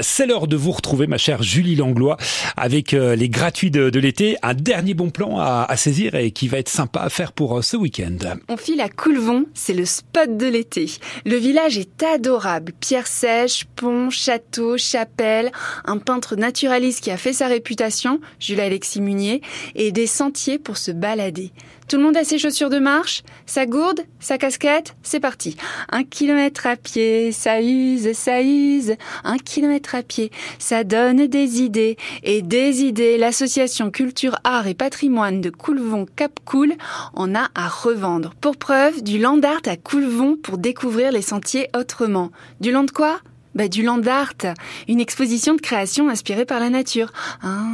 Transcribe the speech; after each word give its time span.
C'est 0.00 0.26
l'heure 0.26 0.46
de 0.46 0.56
vous 0.56 0.70
retrouver, 0.70 1.06
ma 1.06 1.18
chère 1.18 1.42
Julie 1.42 1.76
Langlois, 1.76 2.16
avec 2.56 2.94
euh, 2.94 3.14
les 3.14 3.28
gratuits 3.28 3.70
de, 3.70 3.90
l'été. 3.98 4.38
Un 4.42 4.54
dernier 4.54 4.94
bon 4.94 5.10
plan 5.10 5.38
à, 5.38 5.76
saisir 5.76 6.14
et 6.14 6.30
qui 6.30 6.48
va 6.48 6.56
être 6.56 6.70
sympa 6.70 7.00
à 7.00 7.10
faire 7.10 7.32
pour 7.32 7.58
euh, 7.58 7.62
ce 7.62 7.76
week-end. 7.76 8.16
On 8.48 8.56
file 8.56 8.80
à 8.80 8.88
Coulevon, 8.88 9.44
c'est 9.52 9.74
le 9.74 9.84
spot 9.84 10.38
de 10.38 10.46
l'été. 10.46 10.90
Le 11.26 11.36
village 11.36 11.76
est 11.76 12.02
adorable. 12.02 12.72
Pierre 12.80 13.06
sèches, 13.06 13.66
pont, 13.76 14.08
château, 14.08 14.78
chapelle, 14.78 15.52
un 15.84 15.98
peintre 15.98 16.36
naturaliste 16.36 17.04
qui 17.04 17.10
a 17.10 17.18
fait 17.18 17.34
sa 17.34 17.48
réputation, 17.48 18.18
Jules 18.40 18.60
Alexis 18.60 19.02
Munier, 19.02 19.42
et 19.74 19.92
des 19.92 20.06
sentiers 20.06 20.58
pour 20.58 20.78
se 20.78 20.90
balader. 20.90 21.52
Tout 21.92 21.98
le 21.98 22.04
monde 22.04 22.16
a 22.16 22.24
ses 22.24 22.38
chaussures 22.38 22.70
de 22.70 22.78
marche, 22.78 23.22
sa 23.44 23.66
gourde, 23.66 24.00
sa 24.18 24.38
casquette, 24.38 24.96
c'est 25.02 25.20
parti. 25.20 25.58
Un 25.90 26.04
kilomètre 26.04 26.66
à 26.66 26.76
pied, 26.76 27.32
ça 27.32 27.60
use, 27.60 28.14
ça 28.14 28.40
use. 28.40 28.94
Un 29.24 29.36
kilomètre 29.36 29.94
à 29.94 30.02
pied, 30.02 30.30
ça 30.58 30.84
donne 30.84 31.26
des 31.26 31.60
idées. 31.60 31.98
Et 32.22 32.40
des 32.40 32.80
idées, 32.80 33.18
l'association 33.18 33.90
Culture, 33.90 34.38
Art 34.42 34.68
et 34.68 34.72
Patrimoine 34.72 35.42
de 35.42 35.50
Coulevon 35.50 36.06
Cap 36.16 36.32
Cool 36.46 36.72
en 37.12 37.34
a 37.34 37.50
à 37.54 37.68
revendre. 37.68 38.32
Pour 38.40 38.56
preuve, 38.56 39.02
du 39.02 39.18
land 39.18 39.42
art 39.42 39.60
à 39.66 39.76
Coulevon 39.76 40.38
pour 40.42 40.56
découvrir 40.56 41.12
les 41.12 41.20
sentiers 41.20 41.68
autrement. 41.76 42.30
Du 42.62 42.70
land 42.70 42.86
quoi? 42.86 43.20
Bah, 43.54 43.68
du 43.68 43.82
land 43.82 44.02
art, 44.06 44.54
une 44.88 45.00
exposition 45.00 45.54
de 45.54 45.60
création 45.60 46.08
inspirée 46.08 46.44
par 46.44 46.60
la 46.60 46.70
nature. 46.70 47.12
Ah. 47.42 47.64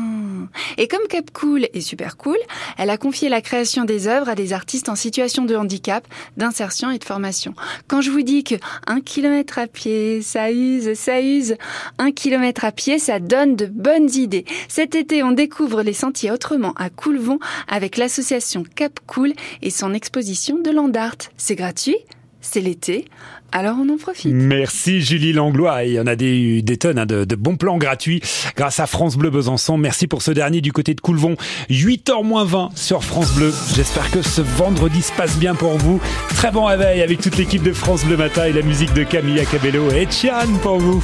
Et 0.77 0.89
comme 0.89 1.07
Cap 1.09 1.31
Cool 1.33 1.69
est 1.73 1.81
super 1.81 2.17
cool, 2.17 2.39
elle 2.77 2.91
a 2.91 2.97
confié 2.97 3.29
la 3.29 3.41
création 3.41 3.85
des 3.85 4.07
œuvres 4.07 4.29
à 4.29 4.35
des 4.35 4.53
artistes 4.53 4.89
en 4.89 4.97
situation 4.97 5.45
de 5.45 5.57
handicap, 5.57 6.07
d'insertion 6.37 6.91
et 6.91 6.99
de 6.99 7.05
formation. 7.05 7.55
Quand 7.87 8.01
je 8.01 8.11
vous 8.11 8.23
dis 8.23 8.45
que 8.45 8.57
un 8.87 9.01
kilomètre 9.01 9.59
à 9.59 9.67
pied, 9.67 10.23
ça 10.23 10.51
use, 10.51 10.95
ça 10.95 11.21
use, 11.21 11.57
un 11.99 12.13
kilomètre 12.13 12.65
à 12.65 12.73
pied, 12.73 12.99
ça 12.99 13.21
donne 13.21 13.57
de 13.57 13.67
bonnes 13.67 14.11
idées. 14.11 14.45
Cet 14.69 14.95
été, 14.95 15.23
on 15.23 15.33
découvre 15.33 15.83
les 15.83 15.93
sentiers 15.93 16.31
autrement 16.31 16.75
à 16.75 16.91
Coulevon 16.91 17.39
avec 17.69 17.97
l'association 17.97 18.65
Cap 18.75 19.01
Cool 19.07 19.33
et 19.63 19.71
son 19.71 19.95
exposition 19.95 20.59
de 20.59 20.71
land 20.71 20.93
art. 20.95 21.17
C'est 21.37 21.57
gratuit? 21.57 21.97
C'est 22.41 22.61
l'été, 22.61 23.07
alors 23.51 23.77
on 23.81 23.89
en 23.93 23.97
profite. 23.97 24.33
Merci 24.33 25.01
Julie 25.01 25.33
Langlois. 25.33 25.85
Y 25.85 25.99
en 25.99 26.07
a 26.07 26.17
des, 26.17 26.63
des 26.63 26.77
tonnes 26.77 26.99
hein, 26.99 27.07
de, 27.07 27.25
bons 27.35 27.57
plans 27.57 27.79
gratuits 27.79 28.21
grâce 28.57 28.79
à 28.81 28.87
France 28.87 29.17
Bleu 29.17 29.31
Besançon. 29.31 29.79
Merci 29.79 30.07
pour 30.07 30.23
ce 30.23 30.31
dernier 30.31 30.61
du 30.61 30.73
côté 30.73 30.95
de 30.95 31.01
Coulevon. 31.01 31.37
8h 31.71 32.25
moins 32.25 32.45
20 32.45 32.71
sur 32.75 33.03
France 33.03 33.35
Bleu. 33.35 33.53
J'espère 33.75 34.11
que 34.11 34.23
ce 34.23 34.43
vendredi 34.43 35.03
se 35.03 35.13
passe 35.13 35.37
bien 35.37 35.55
pour 35.55 35.79
vous. 35.79 36.01
Très 36.29 36.51
bon 36.51 36.67
réveil 36.67 37.03
avec 37.03 37.21
toute 37.21 37.37
l'équipe 37.37 37.63
de 37.63 37.73
France 37.73 38.05
Bleu 38.05 38.17
Matin 38.17 38.45
et 38.45 38.53
la 38.53 38.63
musique 38.63 38.93
de 38.93 39.03
Camilla 39.03 39.45
Cabello 39.45 39.91
et 39.91 40.07
Tian 40.07 40.47
pour 40.63 40.79
vous. 40.79 41.03